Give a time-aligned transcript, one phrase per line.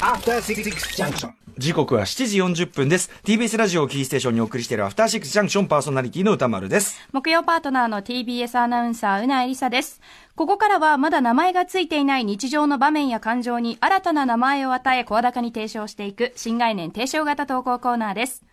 [0.00, 0.70] After Six
[1.02, 1.30] Junction.
[1.56, 3.10] 時刻は7時40分です。
[3.24, 7.00] TBS ラジオをキーステーションにお送りしているアフターシックスジャンクションパーソナリティの歌丸です。
[7.12, 10.02] 木曜パートナーの TBS アナウンサー、うなえりさです。
[10.36, 18.44] ここからはまだ名前がついていない日常の場面や感情に新たな名前を与え、声高に提唱していく新概念提唱型投稿コーナーです。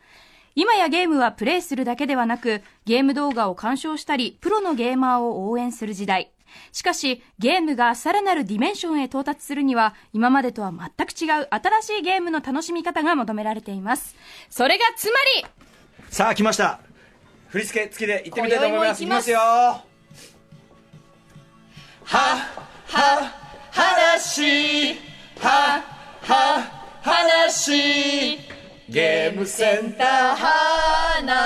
[0.56, 6.32] 今やゲームはプレイするだけではなく、ゲーム動画を鑑賞したり、プロのゲーマーを応援する時代。
[6.72, 14.16] しかし、ゲームがさらなるディメンションへ到達するには、今までとは全く違う新しいゲームの楽しみ方が求められています。
[14.50, 15.48] それがつまり、
[16.10, 16.80] さあ、来ました。
[17.50, 19.04] 振り付け付きで行ってみたいと思います。
[19.04, 19.40] 今宵も行きますよ。
[22.04, 22.38] は、
[22.88, 23.32] は、
[23.72, 24.94] 話、
[25.40, 25.84] は、
[26.22, 28.38] は、話、
[28.90, 31.45] ゲームセンター話。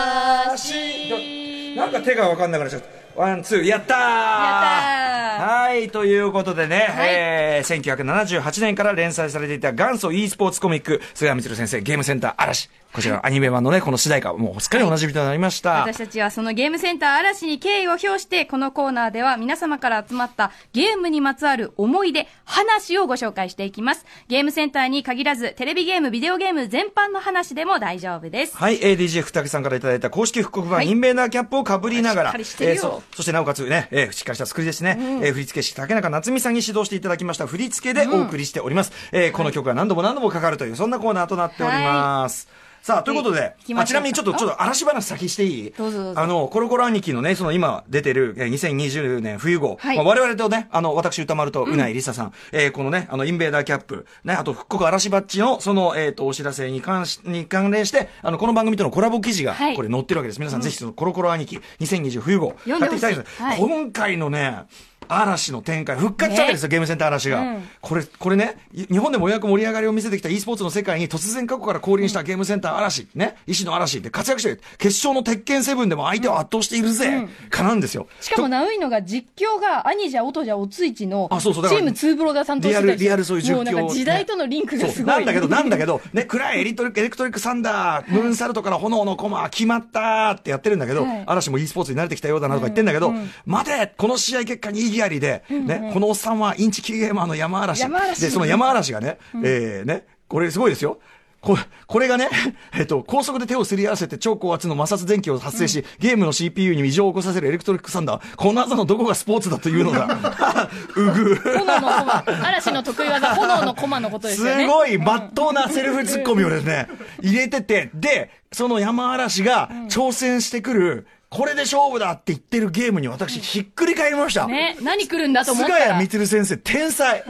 [1.76, 3.00] なんか手がわかんなくなっちゃった。
[3.16, 12.70] One, two、やったーやったーはい、ということでね、はいえー、1978年から連載されていた元祖 e スポーツコミック、菅谷光先生、ゲームセンター嵐。
[12.92, 15.82] こちら、アニメ版のね、この主題歌、もうすっかりおなじみとなりました。
[15.82, 24.08] 私たちはそのゲームセンター嵐に敬意を表して、このコーナーでは皆様から集まったゲームにまつわる思い出、話をご紹介していきます。
[24.28, 28.58] ゲームセンターに限らず、テレビゲーム、ビデオゲーム全般の話でも大丈夫です。
[28.58, 38.92] はい、ADJ ふたけさんからいただいた公式復刻版、はいインベーダーキャップをかぶりながら、えーそそしてなおかつね、えーしっかりした作りですね、えー振付師竹中夏美さんに指導していただきました振り付けでお送りしております。
[39.12, 42.48] えーこの曲は何度も何度もかかるという、そんなコーナーとなっております。
[42.82, 45.72] さあ、ということでまあちなみにちょっと、ちょっと嵐話先していい？
[45.78, 46.20] どうぞどうぞ。
[46.22, 49.98] あの、コロコロ兄貴のね、その今出てる、えー2020年冬号、はい。
[49.98, 59.76] まあ我々とね、あの、私歌丸とうないりささん、えーこのね、あの、インベーダーキャップ、ね、あと復刻嵐バッジの、その、えっ、と、お知らせに関し、に関連して、あの、この番組とのコラボ記事が、はい。
[59.76, 60.40] これ載ってるわけです。
[60.40, 63.02] 皆さん、ぜひそのコロコロ兄貴、2020冬号、読んでほしい。
[63.02, 63.42] 買っていきたいです。
[63.44, 63.58] はい。
[63.60, 64.64] 今回のね、
[65.10, 67.40] 嵐の展開、復活したわけですよ、ゲームセンター嵐が。
[67.40, 67.70] うん。
[67.82, 78.08] これ、これね、い日本でもようやく盛り上がりを見せてきた e スポーツの世界に突然過去から降臨したゲームセンター嵐、ね、医師の嵐で活躍してる、決勝の鉄拳セブンでも相手を圧倒しているぜ、かなんですよ。
[78.22, 83.56] しかもナウイのが実況が兄じゃ音じゃおついちのあそうそうチームツーブロが担当してたリアルリアルそういう実況。
[83.56, 85.16] もうなんか時代とのリンクがすごい。
[85.16, 91.24] なんだけど、なんだけど、ね、暗いエリトリック、エレクトリックサンダー、ムーンサルトから炎のコマ、決まったーってやってるんだけど、はい。
[91.26, 93.14] 嵐も e スポーツに慣れてきたようだなとか言ってんだけど、
[93.46, 97.82] 待てこの試合結果に異議ありで、ね、このおっさんはインチキゲーマーの山嵐。
[97.82, 101.00] 山嵐で、その山嵐がね、えー、ね、これすごいですよ。
[101.42, 102.30] ここれがね、
[102.74, 108.36] えっと、高速で手をすり合わせて超高圧の摩擦電気を発生し、ゲームの CPU に異常を起こさせるエレクトリックサンダー。
[108.36, 110.08] この技のどこがスポーツだというのだ。
[110.96, 111.36] うぐ。
[111.36, 114.64] 炎のコマ、嵐の得意技、炎のコマのことですよね。
[114.66, 116.88] すごい、まっとうなセルフツッコミをですね、
[117.22, 124.48] 入れてて、で、その山嵐が挑戦してくる、これで勝負だって言ってるゲームに私、ひっくり返りました。
[124.48, 125.92] ね、何来るんだと思った菅ら。
[125.94, 127.24] 谷光先生、天才。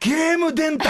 [0.00, 0.88] ゲーム電卓。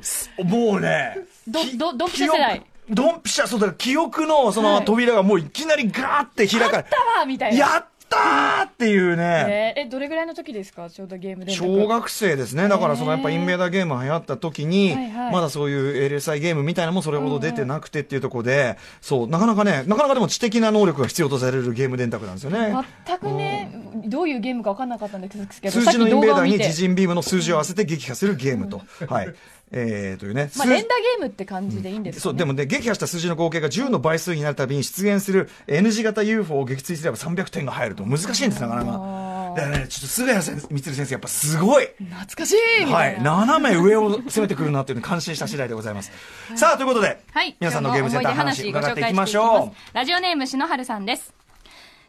[0.00, 1.18] す もうね。
[1.48, 7.58] どきどドンピシャ世代ドンピシャ、そうだ、記憶のその扉がもういきなりガーって開かれ、たわみたいな。
[7.58, 9.74] やったーっていうね。
[9.76, 10.88] えーえ、どれぐらいの時ですか？
[10.90, 11.52] ちょうどゲームで。
[11.52, 12.68] 小学生ですね。
[12.68, 22.74] だからそのやっぱインベーダーゲーム流行った時に、はいはいまだそういう LSI ゲームみたいなのもそれほど出てなくてっていうところで、そう、なかなかね、なかなかでも知的な能力が必要とされるゲーム電卓なんですよね。
[23.06, 23.72] 全くね、
[24.06, 26.46] どういうゲームか分かんなかったんですけど、数字のインベーダー。
[26.46, 28.82] に自陣ビームの数字を合わせて撃破するゲームと。
[29.08, 29.34] はい。
[29.72, 30.50] えー、というね。
[30.56, 39.26] まあ、数連打ゲームって感じでいいんですか、ねそう、でもね、撃破した数字の合計が10の倍数になるたびに出現する N 字型 UFO を撃墜すれば300点が入ると難しいんです、なかなか。
[39.56, 41.88] だからね、ちょっと菅谷先生光先生、やっぱすごい。
[41.98, 43.22] 懐かしいみはたい。
[43.22, 46.12] 斜め上を攻めてくるなっていうのに感心した次第でございます。
[46.54, 47.56] さあ、ということで、はい。
[47.58, 51.34] 皆さんのゲームセンターの話伺っていきましょますラジオネーム、篠原さんです。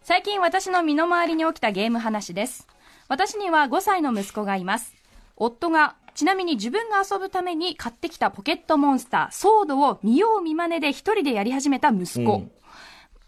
[0.03, 2.67] 最近私の身の回りに起きたゲーム話です。
[3.07, 4.93] 私には5歳の息子がいます。
[5.37, 12.37] 夫が、ちなみに自分が遊ぶために買ってきたポケットモンスター、ソードを見よう見まねで一人でやり始めた息子。
[12.37, 12.51] うん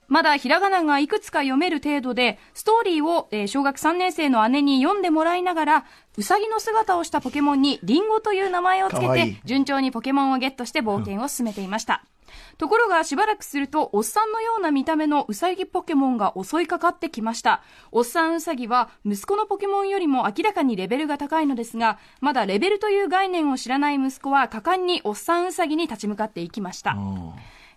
[0.07, 5.85] まだひらがながいくつか読める程度で、ストーリーを、えー小学3年生の姉に読んでもらいながら、
[6.17, 12.03] うさぎの姿をしたポケモンにリンゴという名前をつけて、順調にポケモンをゲットして冒険を進めていました。
[12.57, 17.61] ところがしばらくすると、おっさんのような見た目のウサギポケモンが襲いかかってきました。
[17.91, 26.95] おっさんウサギは息子のポケモンよりも明らかにレベルが高いのですが、まだレベルという概念を知らない息子は果敢におっさんウサギに立ち向かっていきました。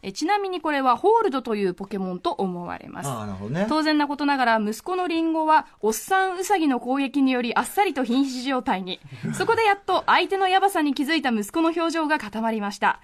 [0.04, 3.08] えちなみにこれはホールドというポケモンと思われます。
[3.50, 3.66] ね。
[3.68, 8.98] 当然なことながら息子のリンゴはおっさんウサギの攻撃によりあっさりと瀕死状態に
[9.32, 13.00] そこでやっと相手のヤバさに気づいた息子の表情が固まりました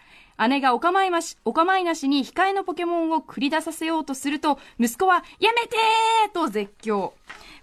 [0.48, 5.76] 姉がお構いましお構いなしに控えのポケモンを繰り出させようとすると息子は「やめて!」
[6.34, 7.12] と絶叫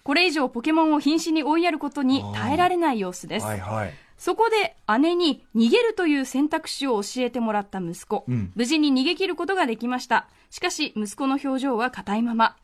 [0.03, 3.93] これ以上ポケモンを瀕死に追いやることに耐えられない様子ですはいはい。
[4.17, 8.25] そこで姉に逃げるという選択肢を教えてもらった息子。
[8.29, 10.27] ん無事に逃げ切ることができました。
[10.49, 12.55] しかし、息子の表情は硬いまま。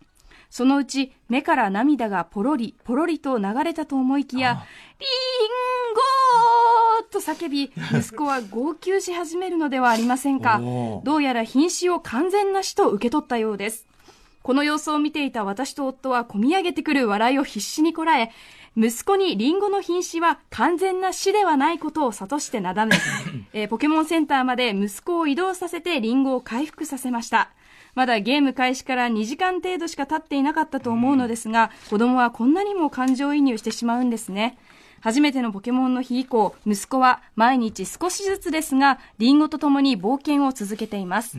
[0.49, 4.65] そのうち、目から涙がポロリ、ポロリと流れたと思いきや、
[4.99, 5.09] リン
[5.93, 10.59] ゴーと叫び、息子は号泣し始めるのではありませんか。
[11.03, 13.87] どうやら瀕死を完全な死と受け取ったようです。
[14.43, 18.31] この様子を見ていた私と夫は込み上げてくる笑いを必死にこらえ、
[18.77, 22.95] 息子にリンゴの瀕死は完全な死ではないことを諭してなだめ、
[23.51, 27.49] えーポケモンセンターまで息子を移動させてリンゴを回復させました。
[27.95, 34.57] まだゲーム開始から2時間程度しか経っていなかったと思うのですが、子供はこんなにも感情移入してしまうんですね。
[35.01, 41.37] 初めてのポケモンの日以降、息子は毎日少しずつですが、リンゴと共に冒険を続けています。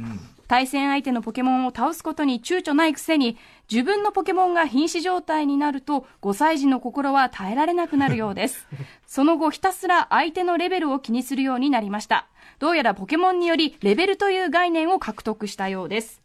[0.52, 3.38] 対戦相手のポケモンを倒すことに躊躇ないくせに、
[3.70, 8.66] 自分のポケモンが瀕死状態になると、5歳児の心は耐えられなくなるようです。
[9.06, 12.26] その後、ひたすら相手のレベルを気にするようになりました。
[12.58, 16.20] どうやらポケモンにより、レベルという概念を獲得したようです。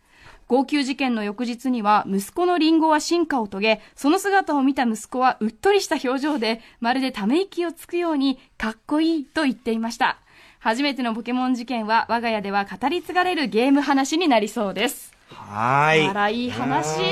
[0.49, 10.19] 号泣事件の翌日には息子のリンゴは進化を遂げ、その姿を見た息子はうっとりした表情で、まるでため息をつくように、かっこいいと言っていました。
[10.67, 15.13] 初めてのポケモン事件は我が家では語り継がれるゲーム話になりそうです。
[15.29, 16.09] はーい。
[16.09, 16.99] あら、いい話。
[16.99, 17.05] いい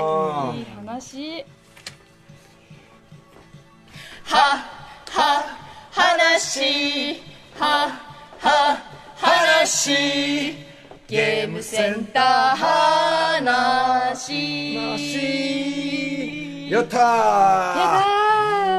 [0.00, 1.44] あ話。
[5.90, 7.20] 話、
[7.58, 8.00] は、
[8.38, 8.78] は、
[9.16, 10.54] 話、
[11.06, 12.56] ゲームセンター
[14.06, 14.30] 話。
[16.70, 18.21] やったー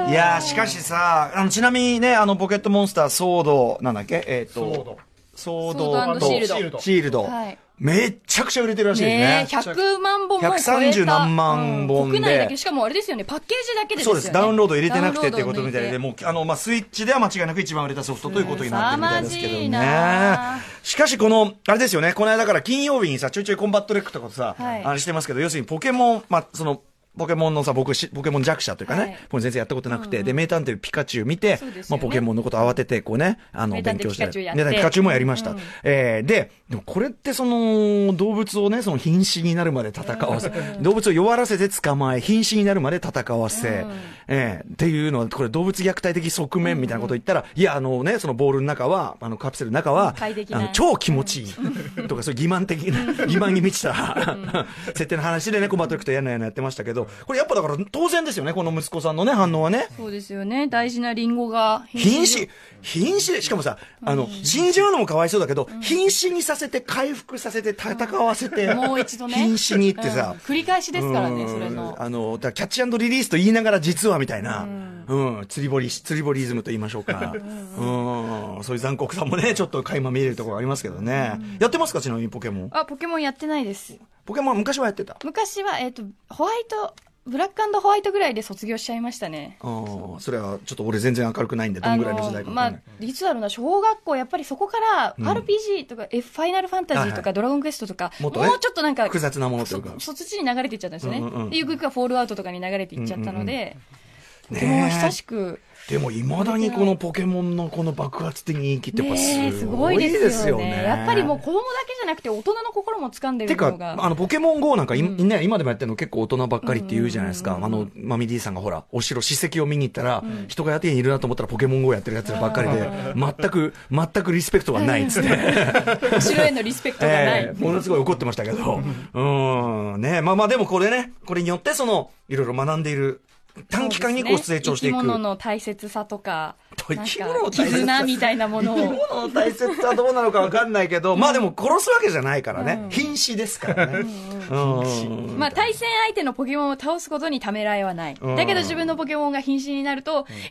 [0.10, 4.24] いやーしかしさ、あの、ちなみにね、あの、ポケットモンスター、ソード、なんだっけ？
[4.28, 4.98] えっ、と、ソード
[5.36, 6.80] ソードシールドシールド。
[6.80, 9.18] シールドはいめっちゃくちゃ売れてるらしいですね。
[9.20, 10.72] ねえ、100万本も超えた。
[10.74, 14.22] 130何万本でうん国内だけ、しかもあれですよね、パッケージだけでですよね。
[14.22, 14.32] そうです。
[14.32, 20.60] ダウンロード入れてなくてっていうことみたいで、もう、あの、まあ、スイッチでは間違いなく一番売れたソフトということになってるみたいですけどねな。
[20.84, 26.80] しかし、この、あれですよね、この間だから金曜日にさ、ちょいちょいコンバットレックとかさ、はいあれしてますけど、要するにポケモン、まあ、その、
[27.18, 29.42] ポケモンのさ、僕し、ポケモン弱者というかね、はい。
[29.42, 31.60] 全然やったことなくて、で、名探偵ピカチュウ見て、ね。
[31.90, 34.26] まあ、ポケモンのこと慌てて、こうね、あの、勉強して。
[34.56, 35.52] 名探偵ピカチュウもやりました。
[35.52, 40.50] うんえーで、でもこれってその、動物をね、その瀕死になるまで戦わせ、
[40.82, 43.86] 動物を弱らせて捕まえ、瀕死になるまで戦わせ、
[44.28, 50.16] えーっていうのは、これ動物虐待的側面みたいなことを言ったら、いや、あのね、そのボールの中は、あの、カプセルの中は、
[50.52, 52.08] あの、超気持ちいい。
[52.08, 53.94] とか、そういう欺瞞的な、 欺瞞に満ちた、
[54.88, 59.88] 設定の話でね、コンバットレックとやんなやんなやってましたけど、これやっぱだから当然ですよね、この息子さんのね、反応はね。
[59.98, 60.68] そうですよね。
[60.68, 61.86] 大事なリンゴが。
[61.90, 62.50] 瀕死、
[62.82, 69.36] 瀕死で、しかもさ、あの、死んじゃうのもかわいそうだけど、瀕死にさせて、回復させて、戦わせて、もう一度ね。
[69.36, 71.96] 瀕死にってさうん、繰り返しですからね、うんそれの。
[72.00, 74.68] あの、キャッチリリースと言いながら実はみたいな、
[75.08, 77.34] うん、釣り堀、釣り堀イズムと言いましょうか。
[77.34, 81.40] うん、そういう残酷さもね、ちょっと垣間見えるところありますけどね。
[81.60, 82.70] やってますかちなみにポケモン？
[82.72, 83.98] あ、ポケモンやってないです。
[84.26, 85.18] ポケモンは昔はやってた。
[85.24, 89.58] 昔は、えっ、と、ホワイト、ブラックホワイトぐらいで卒業しちゃいましたね。
[89.62, 101.20] ああ、それはちょっと俺全然明るくないんで、どんぐらいの時代かまあい。、いつだろうな、小学校、やっぱりそこから、RPG とか、F ファイナルファンタジーとか、ドラゴンクエストとか、もっとねちょっとなんか、複雑なものというかそそっちに流れていっちゃったんですよね。
[101.20, 104.04] うんうんうんで、ゆくゆくはフォールアウトとかに流れていっちゃったので、ねえ
[104.50, 110.84] ポケモンは久しく、でも、いまだにこのポケモンのこの爆発的人気ってやっぱすごいですよね。
[110.84, 117.60] やっぱりもう子供だけじゃなくて、大人の心も掴んでてかるのが。、あの、ポケモン GO なんか、いね、今でもやってるの結構大人ばっかりって言うじゃないですか。
[117.62, 125.30] あの、マミディさんがほら、お城、史跡を見に行ったら、人がやってにいるなと思ったらポケモン GO やってるやつらばっかりで、全く、全くリスペクトがないっつって。
[126.16, 127.44] お城へのリスペクトがない。
[127.44, 128.82] ええものすごい怒ってましたけど。
[129.14, 130.02] うん。
[130.02, 133.22] ねまあまあでもこれね、これによってその、いろいろ学んでいる、
[133.70, 134.96] 短期間にこう成長していく。
[134.96, 136.56] 生き物の大切さとか、
[136.88, 138.78] 生き物の大切さ絆みたいなものを。
[138.78, 142.88] 生き物の大切さはどうなのかわかんないけど、まあでも殺すわけじゃないからね。
[142.90, 144.06] 瀕死ですからね。
[144.50, 148.16] うんまあ、対戦相手のポケモンを倒すことにためらいはない。
[148.20, 150.44] うんだけど自分のポケモンが瀕死になると、リンゴ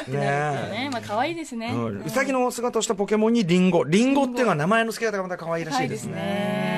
[0.00, 0.84] ーってなるんですよね。
[0.84, 1.72] ねまあ、可愛いですね。
[1.74, 3.84] うんうさぎの姿をしたポケモンにリンゴ。
[3.84, 6.77] リンゴっていうのは名前の付け方がまた可愛らしいですね。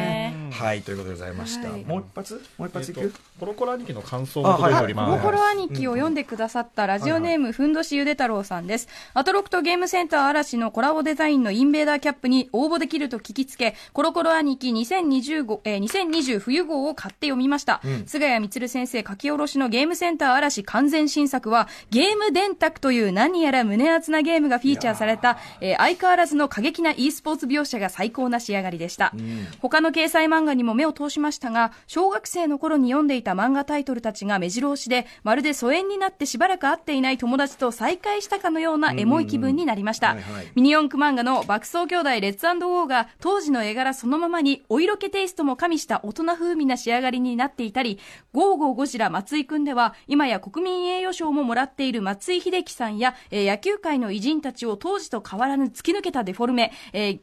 [0.61, 0.67] ね。
[0.67, 1.71] はい、ということでございました。
[1.71, 2.43] はいもう一発？
[2.59, 5.25] もう一発いく、えっとコロコロ兄貴の感想も届いておりコます。
[5.25, 8.88] ロコロ兄貴を読んでくださったラジオネーム、ふんどしゆで太郎さんです。
[9.14, 17.81] アトロクとゲームセンター嵐のコラボデザインのインベーダーキャップに応募できると聞きつけ、コロコロ兄貴2025、えー2020冬号を買って読みました。
[18.07, 29.14] 菅谷充先生書き下ろしのゲームセンター嵐完全新作は、ゲーム電卓という何やら胸熱なゲームがフィーチャーされた、えー相変わらずの過激な e スポーツ描写が最高な仕上がりでした。
[29.61, 40.09] 他の掲載漫画画にも目を通しましたが、小学生の頃に読んでいた漫画タイトルたちが目白押しで、まるで疎遠になってしばらく会っていない友達と再会したかのようなエモい気分になりました。
[40.09, 47.99] はいはいミニ四駆漫画の爆走兄弟レッツウォーが当時の絵柄そのままにお色気テイストも加味した大人風味な仕上がりになっていたり、
[48.33, 57.21] ゴーゴーゴジラ松井くんでは今や国民栄誉賞ももらっている松井秀喜さんや、えー野球界の偉人たちを当時と変わらぬ突き抜けたデフォルメ、えー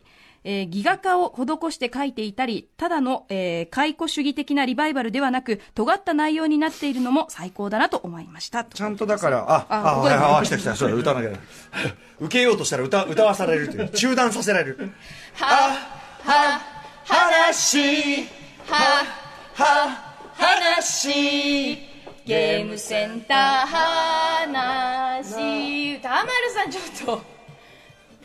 [0.50, 8.64] えーギガ化を施して書いていたり、ただの、えー解雇主義的なリバイバルではなく、尖った内容になっているのも最高だなと思いました。
[8.64, 11.38] ちゃんとだから、あ、あ、あここではいはい、あ来た来た、そうだ、歌わなきゃ。
[12.22, 14.94] 受けようとしたら歌、歌わされるという、中断させられる。
[15.34, 15.78] は
[17.06, 18.24] 話
[18.68, 19.06] は
[19.54, 21.78] は話。
[22.26, 23.38] ゲームセンター
[23.68, 25.96] 話。
[25.98, 26.82] 歌丸さんちょ
[27.16, 27.22] っと。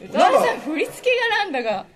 [0.04, 1.86] 歌丸さん振り付けがなんだか不安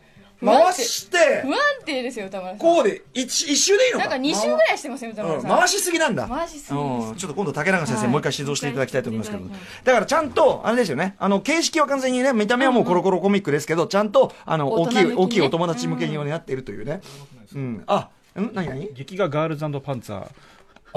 [0.45, 0.83] 回定。
[0.83, 1.43] して。
[1.43, 2.59] 不、安定ですよ歌丸さん。
[2.59, 4.09] こうで、一、一周でいいのか。
[4.09, 6.29] なんか2周ぐらいしてますよ歌丸さん、うん回しすぎなんだ。
[6.29, 6.61] 回しすぎ。
[6.61, 8.09] ですうん、ちょっと今度竹中先生、はい。
[8.11, 9.49] もう一回指導していただきたいと思いますけども。
[9.49, 11.15] う一回だからちゃんとあれですよね。
[11.19, 17.01] あの形式は完全にね見た目はもうコロコロコミックですけどちゃんとあの大きい大きにね大きいお友達向けになっているというね。
[17.55, 17.85] うん。
[17.87, 18.51] あん？
[18.55, 18.69] 何？
[18.69, 18.93] 何？
[18.95, 20.29] 劇画ガールズパンツァー。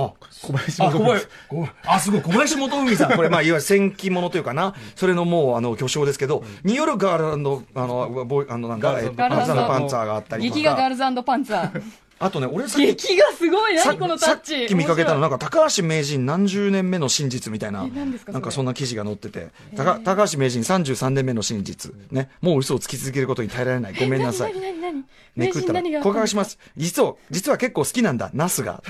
[0.05, 3.15] あ小林あ、元小林、ごめんあ、すごい、小林元海さん。
[3.15, 10.55] これ、まあ、いわゆる戦記ものというかな、それのもう、あの、巨匠ですけど、によるガールあの、ボあの、なんだ、ガールズえっとパンツァーのパンツァーがあったりとか。
[10.55, 11.81] 劇画ガールズパンツァー。
[12.19, 17.87] あとね、俺さっき、劇画すごいさ何このタさっッチき見かけたの、なんか、高橋名人何十年目の真実みたいな、
[18.27, 23.95] なんかそんな記事が載ってて、高高橋名人33年目の真実、ね、もう嘘をつき続けることに耐えられない。
[23.95, 24.53] ごめんなさい。
[24.53, 26.59] 何何何めくったら、告白します。
[26.75, 28.83] 実は、実は結構好きなんだ、ナスが。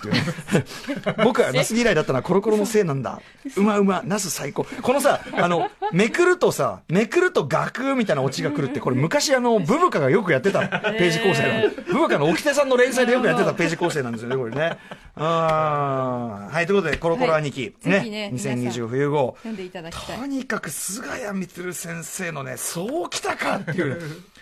[1.24, 3.22] 僕はナス嫌いだったのはコロコロのせいなんだ。
[3.56, 4.66] うまうま、ナス最高。
[4.82, 11.70] このさ、あの、めくるとさ、めくるとガクみたいなオチが来るって、これ昔あの、ブブカがよくやってたページ構成なの。
[11.86, 14.78] ブブカの沖手さんの連載でよくやってたページ構成なんですよね、これね。
[15.16, 17.76] はい、ということで、コロコロ兄貴。
[17.84, 19.36] はいね皆さん2020冬号。
[19.40, 20.26] 読んでいただきたいと。
[20.26, 24.02] にかく菅谷充先生のね、そうきたかっていう、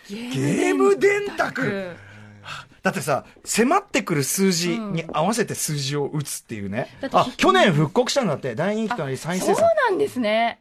[0.10, 1.96] ゲーム電卓。
[2.84, 6.96] だってさ、迫ってくる数字に合わせて数字を打つっていうね。
[7.02, 9.70] だってあ、去年復刻したんだって、大人気となり再そう生産。
[9.90, 10.60] なんですね。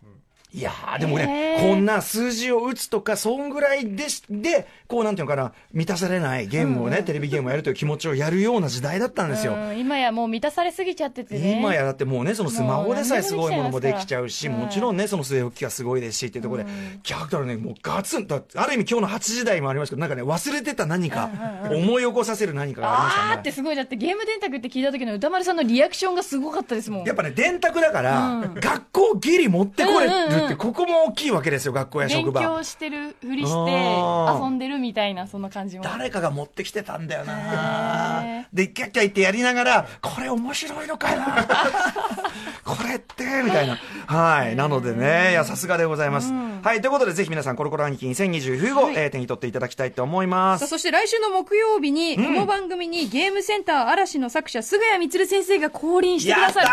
[0.56, 9.52] いやー、でもね、こんな数字を打つとか、そんぐらいでし、で、こうなんていうのかな、満たされないゲームをね、テレビゲームをやるという気持ちをやるような時代だったんですよ。
[9.52, 11.58] うん今やもう満たされすぎちゃっててね。
[11.60, 16.70] 今やだってもうね、そのスマホでさえすごいものもできちゃうし、もうもちろんね、その据え置きがすごいですしっていうところで、
[17.02, 21.28] 逆だからね、もうガツンと、ある意味今日の8時台もありますけど、なんかね、忘れてた何か、
[21.70, 23.32] 思い起こさせる何かがありましたね。
[23.32, 27.04] あーってすごいだってゲーム電卓って聞いた時の歌丸さんのリアクションがすごかったですもん。
[27.04, 32.40] やっぱね、電卓だから、学校ギリ持ってこれるって、ここも大きいわけですよ、学校や職場。
[32.40, 35.84] 勉強してるふりして遊んでるみたいなその感じも。
[35.84, 41.46] 誰かが持ってきてたんだよへなーで、キャッキャ言ってやりながら、これ面白いのかな
[42.64, 43.78] これって、みたいな。
[44.06, 44.56] はい。
[44.56, 46.32] なのでね、いや、さすがでございます。
[46.62, 46.80] はい。
[46.80, 50.66] ということで、ぜひ皆さん、コロコロ兄貴2020冬号、えー手に取っていただきたいと思います。
[50.66, 56.66] そして来週の木曜日に、この番組にゲームセンター嵐の作者、菅谷充先生が降臨してくださる。
[56.66, 56.70] つ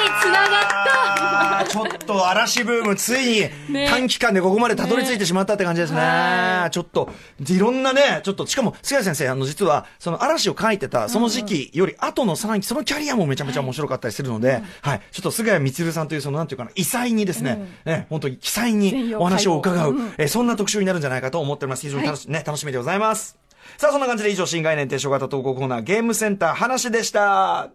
[0.00, 3.40] いに繋がった ちょっと嵐ブーム、ついに
[3.72, 6.00] ね短期間でここまでたどり着いてしまったって感じですね。
[6.00, 7.10] はちょっと、
[7.48, 15.00] いろんなね、ちょっと、しかも、菅谷先生、あの、実は、その嵐を書いてた、その時期より後のさらに、そのキャリアもめちゃめちゃ面白かったりするので、はい。
[15.10, 21.82] ちょっと菅谷充さんという、その、なんていうかな、異彩にですね、ね、本当に、奇才にお話を伺う、えーそんな特集になるんじゃないかと思っております。
[21.82, 23.36] 非常に楽し,、ね、楽しみでございます。
[23.76, 27.70] さあ、そんな感じで以上、新概念提唱型投稿コーナー、ゲームセンター話でした。